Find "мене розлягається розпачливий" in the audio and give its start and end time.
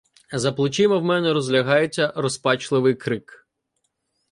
1.03-2.95